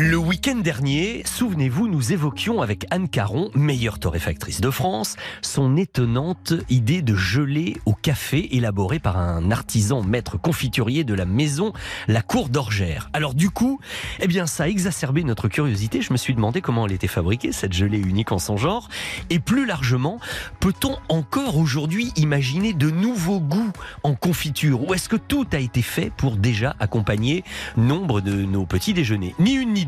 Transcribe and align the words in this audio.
Le 0.00 0.16
week-end 0.16 0.54
dernier, 0.54 1.24
souvenez-vous, 1.24 1.88
nous 1.88 2.12
évoquions 2.12 2.62
avec 2.62 2.86
Anne 2.92 3.08
Caron, 3.08 3.50
meilleure 3.56 3.98
torréfactrice 3.98 4.60
de 4.60 4.70
France, 4.70 5.16
son 5.42 5.76
étonnante 5.76 6.52
idée 6.68 7.02
de 7.02 7.16
gelée 7.16 7.76
au 7.84 7.94
café 7.94 8.54
élaborée 8.56 9.00
par 9.00 9.16
un 9.16 9.50
artisan 9.50 10.04
maître 10.04 10.38
confiturier 10.38 11.02
de 11.02 11.14
la 11.14 11.24
maison 11.24 11.72
La 12.06 12.22
Cour 12.22 12.48
d'Orgère. 12.48 13.10
Alors 13.12 13.34
du 13.34 13.50
coup, 13.50 13.80
eh 14.20 14.28
bien 14.28 14.46
ça 14.46 14.62
a 14.62 14.68
exacerbé 14.68 15.24
notre 15.24 15.48
curiosité. 15.48 16.00
Je 16.00 16.12
me 16.12 16.16
suis 16.16 16.32
demandé 16.32 16.60
comment 16.60 16.86
elle 16.86 16.92
était 16.92 17.08
fabriquée, 17.08 17.50
cette 17.50 17.72
gelée 17.72 17.98
unique 17.98 18.30
en 18.30 18.38
son 18.38 18.56
genre. 18.56 18.88
Et 19.30 19.40
plus 19.40 19.66
largement, 19.66 20.20
peut-on 20.60 20.96
encore 21.08 21.56
aujourd'hui 21.56 22.12
imaginer 22.14 22.72
de 22.72 22.88
nouveaux 22.88 23.40
goûts 23.40 23.72
en 24.04 24.14
confiture? 24.14 24.88
Ou 24.88 24.94
est-ce 24.94 25.08
que 25.08 25.16
tout 25.16 25.48
a 25.50 25.58
été 25.58 25.82
fait 25.82 26.12
pour 26.16 26.36
déjà 26.36 26.76
accompagner 26.78 27.42
nombre 27.76 28.20
de 28.20 28.44
nos 28.44 28.64
petits 28.64 28.94
déjeuners? 28.94 29.34
Ni 29.40 29.54
une 29.54 29.72
ni 29.72 29.87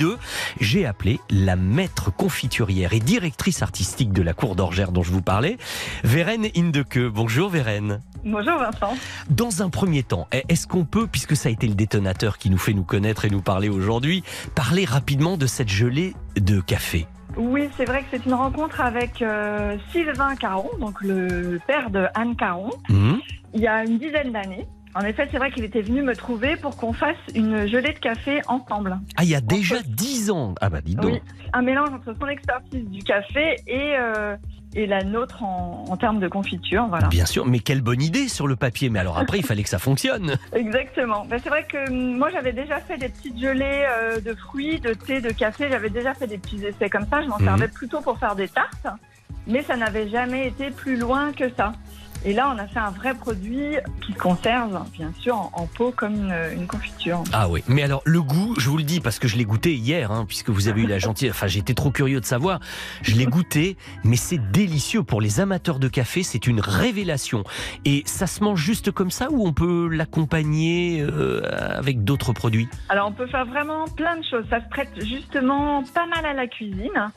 j'ai 0.60 0.86
appelé 0.86 1.20
la 1.30 1.56
maître 1.56 2.10
confiturière 2.10 2.92
et 2.92 3.00
directrice 3.00 3.62
artistique 3.62 4.12
de 4.12 4.22
la 4.22 4.32
cour 4.32 4.56
d'Orgère 4.56 4.92
dont 4.92 5.02
je 5.02 5.12
vous 5.12 5.22
parlais, 5.22 5.58
Vérène 6.04 6.46
Indeke. 6.56 6.98
Bonjour 6.98 7.48
Vérène. 7.50 8.00
Bonjour 8.24 8.58
Vincent. 8.58 8.96
Dans 9.30 9.62
un 9.62 9.70
premier 9.70 10.02
temps, 10.02 10.28
est-ce 10.48 10.66
qu'on 10.66 10.84
peut, 10.84 11.06
puisque 11.06 11.36
ça 11.36 11.48
a 11.48 11.52
été 11.52 11.66
le 11.66 11.74
détonateur 11.74 12.38
qui 12.38 12.50
nous 12.50 12.58
fait 12.58 12.74
nous 12.74 12.84
connaître 12.84 13.24
et 13.24 13.30
nous 13.30 13.42
parler 13.42 13.68
aujourd'hui, 13.68 14.22
parler 14.54 14.84
rapidement 14.84 15.36
de 15.36 15.46
cette 15.46 15.70
gelée 15.70 16.14
de 16.36 16.60
café? 16.60 17.06
Oui, 17.36 17.68
c'est 17.76 17.84
vrai 17.84 18.00
que 18.00 18.06
c'est 18.10 18.26
une 18.26 18.34
rencontre 18.34 18.80
avec 18.80 19.22
euh, 19.22 19.76
Sylvain 19.92 20.34
Caron, 20.34 20.70
donc 20.80 21.00
le 21.00 21.60
père 21.66 21.90
de 21.90 22.06
Anne 22.14 22.36
Caron, 22.36 22.70
mmh. 22.88 23.14
il 23.54 23.60
y 23.60 23.68
a 23.68 23.84
une 23.84 23.98
dizaine 23.98 24.32
d'années. 24.32 24.66
En 24.94 25.00
effet, 25.02 25.28
c'est 25.30 25.38
vrai 25.38 25.50
qu'il 25.52 25.64
était 25.64 25.82
venu 25.82 26.02
me 26.02 26.14
trouver 26.16 26.56
pour 26.56 26.76
qu'on 26.76 26.92
fasse 26.92 27.16
une 27.34 27.66
gelée 27.68 27.92
de 27.92 27.98
café 27.98 28.40
ensemble. 28.48 28.98
Ah, 29.16 29.22
il 29.24 29.30
y 29.30 29.34
a 29.36 29.40
déjà 29.40 29.76
dix 29.86 30.30
ans 30.30 30.54
Ah 30.60 30.68
bah 30.68 30.80
dis 30.80 30.96
donc 30.96 31.12
Oui, 31.12 31.20
un 31.52 31.62
mélange 31.62 31.90
entre 31.90 32.14
son 32.20 32.26
expertise 32.26 32.84
du 32.88 33.02
café 33.04 33.54
et, 33.68 33.94
euh, 33.96 34.36
et 34.74 34.86
la 34.86 35.04
nôtre 35.04 35.44
en, 35.44 35.84
en 35.88 35.96
termes 35.96 36.18
de 36.18 36.26
confiture. 36.26 36.86
Voilà. 36.88 37.06
Bien 37.06 37.24
sûr, 37.26 37.46
mais 37.46 37.60
quelle 37.60 37.82
bonne 37.82 38.02
idée 38.02 38.26
sur 38.28 38.48
le 38.48 38.56
papier. 38.56 38.90
Mais 38.90 38.98
alors 38.98 39.16
après, 39.16 39.38
il 39.38 39.44
fallait 39.46 39.62
que 39.62 39.68
ça 39.68 39.78
fonctionne. 39.78 40.36
Exactement. 40.52 41.24
Ben, 41.24 41.38
c'est 41.42 41.50
vrai 41.50 41.64
que 41.70 41.88
hum, 41.88 42.18
moi, 42.18 42.30
j'avais 42.30 42.52
déjà 42.52 42.80
fait 42.80 42.98
des 42.98 43.08
petites 43.10 43.38
gelées 43.38 43.86
euh, 43.88 44.20
de 44.20 44.34
fruits, 44.34 44.80
de 44.80 44.92
thé, 44.94 45.20
de 45.20 45.30
café. 45.30 45.68
J'avais 45.70 45.90
déjà 45.90 46.14
fait 46.14 46.26
des 46.26 46.38
petits 46.38 46.64
essais 46.66 46.90
comme 46.90 47.06
ça. 47.08 47.22
Je 47.22 47.28
m'en 47.28 47.38
Mhm. 47.38 47.44
servais 47.44 47.68
plutôt 47.68 48.00
pour 48.00 48.18
faire 48.18 48.34
des 48.34 48.48
tartes. 48.48 48.88
Mais 49.46 49.62
ça 49.62 49.76
n'avait 49.76 50.08
jamais 50.08 50.48
été 50.48 50.70
plus 50.70 50.96
loin 50.96 51.32
que 51.32 51.48
ça. 51.56 51.72
Et 52.24 52.32
là, 52.34 52.52
on 52.54 52.58
a 52.58 52.66
fait 52.66 52.78
un 52.78 52.90
vrai 52.90 53.14
produit 53.14 53.76
qui 54.04 54.12
se 54.12 54.18
conserve, 54.18 54.78
bien 54.92 55.12
sûr, 55.18 55.36
en, 55.36 55.50
en 55.54 55.66
pot 55.66 55.90
comme 55.90 56.14
une, 56.14 56.34
une 56.52 56.66
confiture. 56.66 57.24
Ah 57.32 57.48
oui, 57.48 57.62
mais 57.66 57.82
alors 57.82 58.02
le 58.04 58.20
goût, 58.20 58.54
je 58.58 58.68
vous 58.68 58.76
le 58.76 58.82
dis 58.82 59.00
parce 59.00 59.18
que 59.18 59.26
je 59.26 59.36
l'ai 59.36 59.44
goûté 59.44 59.74
hier, 59.74 60.12
hein, 60.12 60.26
puisque 60.28 60.50
vous 60.50 60.68
avez 60.68 60.82
eu 60.82 60.86
la 60.86 60.98
gentillesse. 60.98 61.34
Enfin, 61.34 61.46
j'étais 61.46 61.74
trop 61.74 61.90
curieux 61.90 62.20
de 62.20 62.26
savoir. 62.26 62.60
Je 63.02 63.14
l'ai 63.14 63.26
goûté, 63.26 63.76
mais 64.04 64.16
c'est 64.16 64.50
délicieux 64.50 65.02
pour 65.02 65.20
les 65.20 65.40
amateurs 65.40 65.78
de 65.78 65.88
café. 65.88 66.22
C'est 66.22 66.46
une 66.46 66.60
révélation. 66.60 67.44
Et 67.84 68.02
ça 68.04 68.26
se 68.26 68.44
mange 68.44 68.60
juste 68.60 68.90
comme 68.90 69.10
ça 69.10 69.28
ou 69.30 69.46
on 69.46 69.52
peut 69.52 69.88
l'accompagner 69.88 71.00
euh, 71.00 71.42
avec 71.76 72.04
d'autres 72.04 72.32
produits? 72.32 72.68
Alors, 72.90 73.08
on 73.08 73.12
peut 73.12 73.26
faire 73.28 73.46
vraiment 73.46 73.86
plein 73.86 74.16
de 74.16 74.24
choses. 74.24 74.44
Ça 74.50 74.60
se 74.60 74.68
prête 74.68 74.90
justement 75.04 75.82
pas 75.94 76.06
mal 76.06 76.26
à 76.26 76.34
la 76.34 76.46
cuisine. 76.46 77.10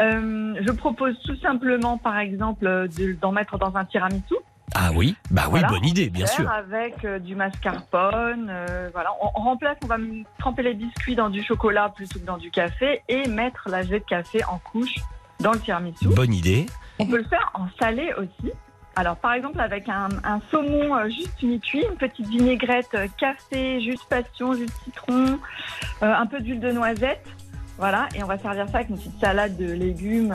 Euh, 0.00 0.54
je 0.60 0.70
propose 0.72 1.18
tout 1.24 1.36
simplement, 1.36 1.98
par 1.98 2.18
exemple, 2.18 2.64
de- 2.64 3.12
d'en 3.20 3.32
mettre 3.32 3.58
dans 3.58 3.76
un 3.76 3.84
tiramisu. 3.84 4.34
Ah 4.74 4.90
oui, 4.94 5.14
bah 5.30 5.42
oui, 5.44 5.60
Voilà. 5.60 5.68
bonne 5.68 5.84
idée, 5.84 6.10
bien 6.10 6.26
sûr. 6.26 6.50
Avec 6.50 7.04
euh, 7.04 7.18
du 7.20 7.36
mascarpone. 7.36 8.48
euh, 8.50 8.90
voilà. 8.92 9.10
On, 9.22 9.28
on 9.36 9.44
remplace, 9.44 9.76
on 9.84 9.86
va 9.86 9.96
tremper 10.38 10.62
les 10.62 10.74
biscuits 10.74 11.14
dans 11.14 11.30
du 11.30 11.42
chocolat 11.44 11.90
plutôt 11.94 12.18
que 12.18 12.24
dans 12.24 12.38
du 12.38 12.50
café 12.50 13.02
et 13.08 13.28
mettre 13.28 13.68
la 13.68 13.82
gelée 13.82 14.00
de 14.00 14.04
café 14.04 14.42
en 14.44 14.58
couche 14.58 14.96
dans 15.40 15.52
le 15.52 15.60
tiramisu. 15.60 16.08
Bonne 16.08 16.34
idée. 16.34 16.66
On 16.98 17.06
peut 17.06 17.18
le 17.18 17.24
faire 17.24 17.50
en 17.54 17.66
salé 17.78 18.12
aussi. 18.18 18.52
Alors, 18.96 19.16
par 19.16 19.32
exemple, 19.34 19.60
avec 19.60 19.88
un, 19.88 20.08
un 20.24 20.40
saumon 20.50 20.94
euh, 20.96 21.08
juste 21.08 21.42
mi-cuit, 21.42 21.84
une 21.90 21.96
petite 21.96 22.26
vinaigrette 22.28 22.94
euh, 22.94 23.06
café, 23.18 23.80
jus 23.80 23.98
passion, 24.08 24.54
jus 24.54 24.66
de 24.66 24.70
citron, 24.84 25.38
euh, 26.02 26.14
un 26.14 26.26
peu 26.26 26.40
d'huile 26.40 26.60
de 26.60 26.70
noisette. 26.72 27.26
Voilà, 27.78 28.08
et 28.14 28.22
on 28.22 28.26
va 28.26 28.38
servir 28.38 28.66
ça 28.68 28.76
avec 28.78 28.90
une 28.90 28.96
petite 28.96 29.20
salade 29.20 29.56
de 29.56 29.72
légumes 29.72 30.34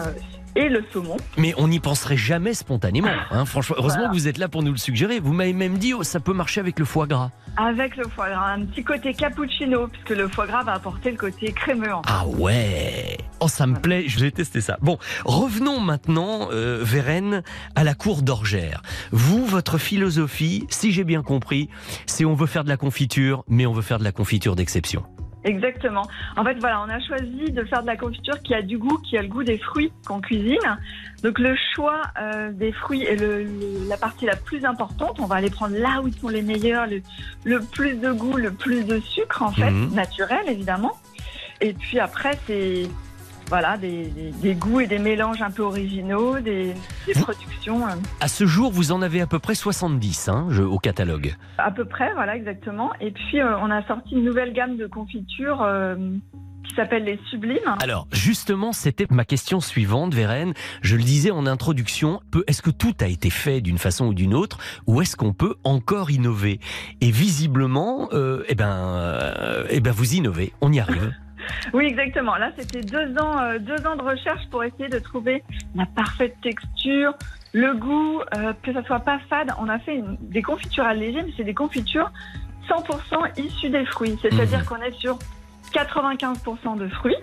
et 0.56 0.68
le 0.68 0.84
saumon. 0.92 1.16
Mais 1.38 1.54
on 1.58 1.68
n'y 1.68 1.80
penserait 1.80 2.18
jamais 2.18 2.54
spontanément. 2.54 3.08
Hein, 3.32 3.46
franchement, 3.46 3.76
heureusement 3.80 4.00
Voilà. 4.00 4.10
que 4.10 4.16
vous 4.20 4.28
êtes 4.28 4.38
là 4.40 4.50
pour 4.50 4.62
nous 4.64 4.72
le 4.72 4.78
suggérer. 4.78 5.20
Vous 5.20 5.32
m'avez 5.32 5.54
même 5.54 5.78
dit, 5.78 5.94
oh, 5.94 6.04
ça 6.04 6.20
peut 6.20 6.34
marcher 6.34 6.60
avec 6.60 6.80
le 6.80 6.86
foie 6.86 7.08
gras. 7.08 7.32
Avec 7.56 7.96
le 7.96 8.04
foie 8.06 8.30
gras, 8.30 8.54
un 8.54 8.66
petit 8.66 8.84
côté 8.84 9.14
cappuccino, 9.14 9.88
puisque 9.88 10.10
le 10.10 10.28
foie 10.28 10.48
gras 10.48 10.64
va 10.64 10.74
apporter 10.74 11.12
le 11.12 11.18
côté 11.18 11.52
crémeux. 11.54 11.94
en 11.94 12.02
fait. 12.04 12.10
Ah 12.12 12.26
ouais 12.28 13.18
Oh, 13.42 13.48
ça 13.48 13.68
me 13.68 13.76
plaît, 13.80 14.04
je 14.08 14.20
vais 14.20 14.32
tester 14.32 14.60
ça. 14.60 14.78
Bon, 14.82 14.98
revenons 15.24 15.80
maintenant, 15.80 16.50
euh, 16.52 16.80
Vérène, 16.82 17.42
à 17.76 17.86
la 17.86 17.94
cour 17.94 18.22
d'Orgère. 18.22 18.82
Vous, 19.12 19.46
votre 19.46 19.78
philosophie, 19.78 20.66
si 20.70 20.92
j'ai 20.92 21.06
bien 21.06 21.22
compris, 21.24 21.70
c'est 22.06 22.26
on 22.26 22.34
veut 22.34 22.48
faire 22.48 22.66
de 22.66 22.70
la 22.70 22.78
confiture, 22.78 23.46
mais 23.48 23.66
on 23.66 23.72
veut 23.72 23.82
faire 23.82 24.00
de 24.00 24.04
la 24.04 24.12
confiture 24.12 24.58
d'exception. 24.58 25.04
Exactement. 25.46 26.04
En 26.36 26.44
fait, 26.44 26.56
voilà, 26.60 26.82
on 26.82 26.90
a 26.90 27.00
choisi 27.00 27.52
de 27.52 27.64
faire 27.64 27.82
de 27.82 27.88
la 27.88 27.96
confiture 27.96 28.42
qui 28.42 28.54
a 28.54 28.62
du 28.62 28.78
goût, 28.78 28.98
qui 28.98 29.18
a 29.18 29.22
le 29.22 29.28
goût 29.30 29.44
des 29.44 29.58
fruits 29.58 29.92
qu'on 30.06 30.20
cuisine. 30.20 30.58
Donc 31.24 31.40
le 31.40 31.56
choix 31.76 32.02
euh, 32.22 32.52
des 32.52 32.72
fruits 32.74 33.04
est 33.04 33.16
le- 33.16 33.44
le- 33.44 33.88
la 33.88 33.96
partie 33.98 34.26
la 34.26 34.36
plus 34.36 34.66
importante. 34.66 35.18
On 35.20 35.26
va 35.26 35.36
aller 35.36 35.50
prendre 35.50 35.78
là 35.78 36.02
où 36.02 36.08
ils 36.08 36.14
sont 36.14 36.28
les 36.30 36.42
meilleurs, 36.42 36.88
le, 36.88 37.02
le 37.46 37.60
plus 37.62 37.96
de 37.96 38.12
goût, 38.12 38.36
le 38.38 38.52
plus 38.52 38.84
de 38.86 39.00
sucre 39.00 39.42
en 39.42 39.52
fait, 39.52 39.72
Mhm. 39.72 39.94
naturel 39.94 40.44
évidemment. 40.48 40.98
Et 41.62 41.74
puis 41.74 42.00
après, 42.00 42.38
c'est 42.48 42.84
voilà 43.50 43.78
des, 43.78 44.06
des- 44.06 44.32
des 44.32 44.54
goûts 44.56 44.80
et 44.80 44.88
des 44.88 45.00
mélanges 45.00 45.42
un 45.42 45.52
peu 45.52 45.64
originaux, 45.64 46.40
des, 46.40 46.74
des 47.08 47.14
Vous- 47.14 47.24
productions 47.24 47.86
euh, 47.88 47.92
À 48.22 48.28
ce 48.28 48.46
jour, 48.46 48.72
vous 48.72 48.92
en 48.92 49.02
avez 49.02 49.22
à 49.22 49.28
peu 49.28 49.40
près 49.40 49.56
70 49.56 50.30
hein, 50.30 50.48
je- 50.50 50.62
au 50.64 50.78
catalogue. 50.78 51.36
à 51.58 51.72
peu 51.72 51.86
près, 51.86 52.14
voilà 52.14 52.36
exactement. 52.36 52.92
Et 53.02 53.12
puis 53.12 53.42
euh, 53.42 53.58
on 53.60 53.70
a 53.72 53.86
sorti 53.88 54.16
une 54.16 54.24
nouvelle 54.24 54.54
gamme 54.54 54.78
de 54.78 54.88
confitures 54.88 55.62
euh, 55.64 55.96
qui 56.68 56.76
s'appelle 56.76 57.04
les 57.06 57.20
sublimes. 57.32 57.58
Alors, 57.82 58.08
justement, 58.12 58.74
c'était 58.74 59.08
ma 59.10 59.26
question 59.26 59.60
suivante, 59.60 60.14
Vérène. 60.14 60.54
Je 60.84 60.96
le 60.98 61.02
disais 61.02 61.32
en 61.32 61.48
introduction, 61.48 62.22
est-ce 62.46 62.62
que 62.62 62.70
tout 62.70 62.94
a 63.02 63.08
été 63.08 63.32
fait 63.32 63.60
d'une 63.62 63.80
façon 63.80 64.06
ou 64.08 64.14
d'une 64.14 64.36
autre, 64.36 64.60
ou 64.86 65.02
est-ce 65.02 65.16
qu'on 65.16 65.34
peut 65.34 65.56
encore 65.64 66.12
innover? 66.12 66.60
Et 67.02 67.10
visiblement, 67.10 68.10
euh, 68.14 68.44
eh 68.50 68.54
ben, 68.56 69.34
eh 69.72 69.80
ben, 69.80 69.92
vous 69.92 70.14
innovez, 70.14 70.54
on 70.62 70.72
y 70.72 70.80
arrive. 70.80 71.12
Oui, 71.74 71.86
exactement. 71.86 72.36
Là, 72.36 72.52
c'était 72.58 72.82
deux 72.84 73.18
ans, 73.18 73.40
euh, 73.42 73.60
deux 73.60 73.86
ans 73.88 73.96
de 73.96 74.02
recherche 74.02 74.48
pour 74.50 74.64
essayer 74.64 74.90
de 74.90 75.00
trouver 75.00 75.44
la 75.76 75.86
parfaite 75.86 76.36
texture, 76.42 77.14
le 77.54 77.74
goût, 77.74 78.22
euh, 78.36 78.54
que 78.64 78.74
ça 78.74 78.84
soit 78.84 79.00
pas 79.00 79.20
fade. 79.30 79.52
On 79.60 79.70
a 79.70 79.80
fait 79.80 79.96
une- 79.96 80.18
des 80.22 80.42
confitures 80.42 80.86
allégées, 80.86 81.22
mais 81.24 81.32
c'est 81.36 81.44
des 81.44 81.54
confitures 81.54 82.12
100% 82.68 83.24
issues 83.38 83.70
des 83.70 83.86
fruits. 83.86 84.18
C'est-à-dire 84.22 84.60
Mhm. 84.60 84.66
qu'on 84.66 84.82
est 84.82 84.94
sur 85.00 85.18
95% 85.74 86.76
de 86.76 86.88
fruits 86.90 87.16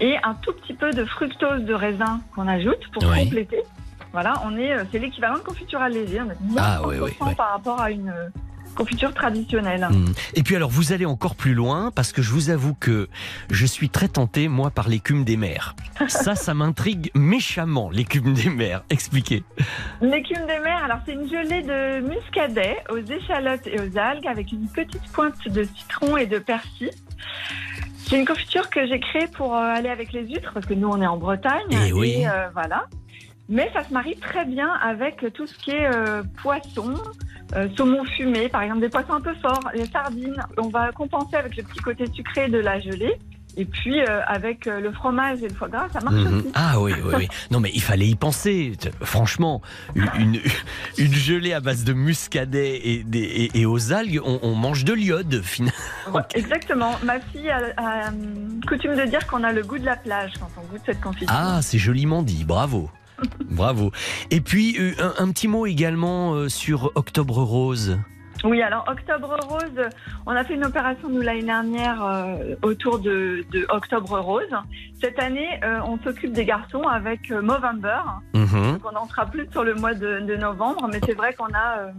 et 0.00 0.16
un 0.22 0.34
tout 0.34 0.52
petit 0.52 0.74
peu 0.74 0.90
de 0.92 1.04
fructose 1.04 1.62
de 1.64 1.74
raisin 1.74 2.20
qu'on 2.34 2.48
ajoute 2.48 2.88
pour 2.92 3.02
Oui. 3.04 3.24
compléter. 3.24 3.62
Voilà, 4.12 4.34
on 4.44 4.56
est, 4.56 4.72
euh, 4.72 4.84
c'est 4.90 4.98
l'équivalent 4.98 5.34
de 5.34 5.40
confiture 5.40 5.80
allégée. 5.80 6.20
On 6.20 6.30
est 6.30 6.58
Ah, 6.58 6.78
100% 6.80 6.88
oui, 6.88 6.96
oui, 7.02 7.10
oui. 7.20 7.34
par 7.34 7.50
rapport 7.50 7.80
à 7.80 7.90
une 7.90 8.08
euh, 8.08 8.28
confiture 8.78 9.12
traditionnelle. 9.12 9.88
Hmm. 9.90 10.12
Et 10.34 10.44
puis 10.44 10.54
alors, 10.54 10.70
vous 10.70 10.92
allez 10.92 11.04
encore 11.04 11.34
plus 11.34 11.52
loin, 11.52 11.90
parce 11.90 12.12
que 12.12 12.22
je 12.22 12.30
vous 12.30 12.50
avoue 12.50 12.74
que 12.74 13.08
je 13.50 13.66
suis 13.66 13.90
très 13.90 14.06
tenté, 14.06 14.46
moi, 14.46 14.70
par 14.70 14.88
l'écume 14.88 15.24
des 15.24 15.36
mers. 15.36 15.74
Ça, 16.06 16.36
ça 16.36 16.54
m'intrigue 16.54 17.10
méchamment, 17.14 17.90
l'écume 17.90 18.34
des 18.34 18.50
mers. 18.50 18.84
Expliquez. 18.88 19.42
L'écume 20.00 20.46
des 20.46 20.60
mers, 20.60 20.84
alors 20.84 20.98
c'est 21.04 21.12
une 21.14 21.28
gelée 21.28 21.62
de 21.62 22.00
muscadet 22.08 22.76
aux 22.88 22.98
échalotes 22.98 23.66
et 23.66 23.80
aux 23.80 23.98
algues 23.98 24.28
avec 24.28 24.52
une 24.52 24.68
petite 24.68 25.02
pointe 25.12 25.48
de 25.48 25.64
citron 25.64 26.16
et 26.16 26.26
de 26.26 26.38
persil. 26.38 26.90
C'est 27.96 28.16
une 28.16 28.26
confiture 28.26 28.70
que 28.70 28.86
j'ai 28.86 29.00
créée 29.00 29.26
pour 29.26 29.56
euh, 29.56 29.74
aller 29.74 29.90
avec 29.90 30.12
les 30.12 30.24
huîtres 30.24 30.52
parce 30.54 30.66
que 30.66 30.74
nous 30.74 30.88
on 30.88 31.02
est 31.02 31.06
en 31.06 31.18
Bretagne 31.18 31.76
Eh 31.88 31.92
oui. 31.92 32.24
euh, 32.26 32.48
voilà. 32.54 32.84
Mais 33.50 33.70
ça 33.72 33.82
se 33.82 33.92
marie 33.92 34.16
très 34.16 34.44
bien 34.44 34.70
avec 34.82 35.24
tout 35.34 35.46
ce 35.46 35.54
qui 35.58 35.70
est 35.70 35.86
euh, 35.86 36.22
poisson, 36.42 36.94
euh, 37.56 37.68
saumon 37.76 38.04
fumé, 38.04 38.48
par 38.48 38.62
exemple 38.62 38.80
des 38.80 38.88
poissons 38.88 39.14
un 39.14 39.20
peu 39.20 39.34
forts, 39.42 39.70
les 39.74 39.86
sardines. 39.86 40.36
On 40.58 40.68
va 40.68 40.92
compenser 40.92 41.36
avec 41.36 41.56
le 41.56 41.62
petit 41.62 41.80
côté 41.80 42.04
sucré 42.12 42.48
de 42.48 42.58
la 42.58 42.78
gelée. 42.80 43.14
Et 43.56 43.64
puis 43.64 43.98
euh, 44.00 44.20
avec 44.26 44.68
euh, 44.68 44.78
le 44.78 44.92
fromage 44.92 45.42
et 45.42 45.48
le 45.48 45.54
foie 45.54 45.68
gras, 45.68 45.88
ça 45.92 46.00
marche 46.00 46.14
Mhm. 46.14 46.38
aussi. 46.38 46.48
Ah 46.54 46.80
oui, 46.80 46.92
oui, 47.04 47.12
oui. 47.16 47.28
Non, 47.50 47.58
mais 47.58 47.70
il 47.74 47.82
fallait 47.82 48.06
y 48.06 48.14
penser. 48.14 48.72
Franchement, 49.02 49.62
une, 49.96 50.08
une, 50.16 50.40
une 50.98 51.12
gelée 51.12 51.52
à 51.54 51.60
base 51.60 51.82
de 51.82 51.92
muscadet 51.92 52.76
et, 52.76 53.04
et, 53.14 53.58
et 53.60 53.66
aux 53.66 53.92
algues, 53.92 54.20
on, 54.24 54.38
on 54.42 54.54
mange 54.54 54.84
de 54.84 54.92
l'iode, 54.92 55.40
finalement. 55.42 55.74
Ouais, 56.12 56.22
Exactement. 56.34 56.92
Ma 57.02 57.18
fille 57.18 57.50
a, 57.50 57.58
a, 57.78 58.10
coutume 58.68 58.94
de 58.94 59.06
dire 59.06 59.26
qu'on 59.26 59.42
a 59.42 59.50
le 59.52 59.64
goût 59.64 59.78
de 59.78 59.86
la 59.86 59.96
plage 59.96 60.34
quand 60.38 60.50
on 60.56 60.64
goûte 60.70 60.82
cette 60.86 61.00
confiture. 61.00 61.28
Ah, 61.36 61.58
c'est 61.60 61.78
joliment 61.78 62.22
dit, 62.22 62.44
bravo. 62.44 62.90
Bravo. 63.50 63.90
Et 64.30 64.40
puis, 64.40 64.76
euh, 64.78 64.92
un, 64.98 65.24
un 65.24 65.30
petit 65.32 65.48
mot 65.48 65.66
également 65.66 66.34
euh, 66.34 66.48
sur 66.48 66.92
Octobre 66.94 67.42
Rose. 67.42 67.98
Oui, 68.44 68.62
alors 68.62 68.84
Octobre 68.88 69.36
Rose, 69.48 69.88
on 70.26 70.32
a 70.32 70.44
fait 70.44 70.54
une 70.54 70.64
opération 70.64 71.08
nous 71.08 71.22
l'année 71.22 71.42
dernière 71.42 72.04
euh, 72.04 72.54
autour 72.62 73.00
de, 73.00 73.44
de 73.50 73.66
Octobre 73.68 74.18
Rose. 74.20 74.54
Cette 75.00 75.18
année, 75.18 75.58
euh, 75.64 75.80
on 75.84 75.98
s'occupe 75.98 76.32
des 76.32 76.44
garçons 76.44 76.82
avec 76.82 77.30
euh, 77.30 77.42
Movember. 77.42 78.00
Mhm. 78.34 78.72
Donc 78.74 78.92
on 78.92 78.96
en 78.96 79.08
sera 79.08 79.26
plus 79.26 79.48
sur 79.50 79.64
le 79.64 79.74
mois 79.74 79.94
de, 79.94 80.20
de 80.20 80.36
novembre, 80.36 80.88
mais 80.92 81.00
c'est 81.04 81.14
vrai 81.14 81.34
qu'on 81.34 81.52
a 81.54 81.90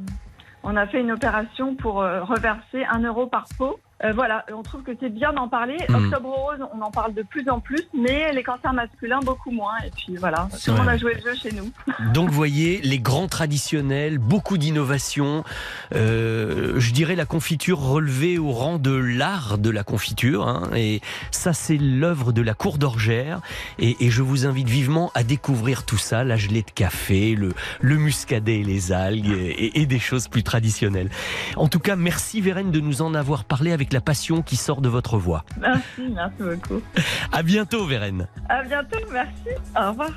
on 0.64 0.76
a 0.76 0.88
fait 0.88 1.00
une 1.00 1.12
opération 1.12 1.76
pour 1.76 1.96
reverser 1.96 2.84
un 2.90 3.00
euro 3.00 3.28
par 3.28 3.46
pot. 3.58 3.80
Euh, 4.04 4.14
voilà, 4.14 4.46
on 4.54 4.64
trouve 4.64 4.84
que 4.84 4.92
c'est 5.00 5.10
bien 5.10 5.34
d'en 5.34 5.48
parler. 5.50 5.76
Mhm. 5.90 5.96
Octobre 6.06 6.30
Rose, 6.30 6.66
on 6.74 6.82
en 6.82 6.92
parle 6.92 7.14
de 7.14 7.22
plus 7.24 7.50
en 7.50 7.60
plus, 7.60 7.84
mais 7.94 8.32
les 8.34 8.44
cancers 8.44 8.74
masculins 8.74 9.20
beaucoup 9.24 9.52
moins. 9.52 9.74
Et 9.86 9.92
puis 9.92 10.16
voilà, 10.16 10.48
tout 10.64 10.72
le 10.72 10.78
monde 10.78 10.88
a 10.90 10.98
joué 10.98 11.16
le 11.16 11.22
jeu 11.22 11.36
chez 11.36 11.52
nous. 11.52 11.70
Donc, 12.14 12.30
vous 12.30 12.36
voyez, 12.36 12.80
les 12.82 13.00
grands 13.00 13.28
traditionnels, 13.28 14.18
beaucoup 14.18 14.58
d'innovation. 14.58 15.44
Euh, 15.96 16.80
je 16.80 16.92
dirais 16.94 17.16
la 17.16 17.26
confiture 17.26 17.80
relevée 17.80 18.38
au 18.38 18.52
rang 18.52 18.78
de 18.80 18.92
l'art 18.94 19.58
de 19.58 19.70
la 19.70 19.84
confiture. 19.84 20.48
hein. 20.48 20.70
et 20.76 21.02
ça, 21.32 21.54
c'est 21.54 21.78
l'œuvre 21.78 22.32
de 22.32 22.42
la 22.42 22.54
cour 22.54 22.78
d'Orgère. 22.78 23.42
Et, 23.80 24.06
et 24.06 24.10
je 24.10 24.22
vous 24.22 24.46
invite 24.46 24.70
vivement 24.70 25.12
à 25.16 25.24
découvrir 25.24 25.84
tout 25.86 25.98
ça, 25.98 26.24
la 26.24 26.38
gelée 26.38 26.62
de 26.62 26.72
café, 26.72 27.36
le, 27.36 27.54
le 27.82 27.98
muscadet 27.98 28.60
et 28.60 28.64
les 28.64 28.92
algues, 28.92 29.28
et, 29.32 29.82
et 29.82 29.86
des 29.86 30.00
choses 30.00 30.28
plus 30.28 30.44
traditionnelles. 30.44 31.10
En 31.56 31.68
tout 31.68 31.80
cas, 31.80 31.96
merci 31.96 32.42
Vérène 32.42 32.72
de 32.72 32.80
nous 32.80 33.02
en 33.02 33.14
avoir 33.14 33.44
parlé 33.44 33.72
avec 33.90 33.94
la 33.94 34.02
passion 34.02 34.44
qui 34.44 34.56
sort 34.56 34.82
de 34.82 34.90
votre 34.90 35.18
voix. 35.18 35.44
Merci, 35.60 36.10
merci 36.14 36.36
beaucoup. 36.40 36.82
À 37.32 37.42
bientôt 37.42 37.86
Vérène. 37.86 38.28
À 38.48 38.64
bientôt, 38.64 39.00
merci. 39.12 39.50
Au 39.76 39.90
revoir. 39.90 40.12